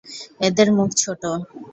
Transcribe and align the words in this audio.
এদের 0.41 0.67
মুখ 0.77 0.89
ছোট। 1.01 1.21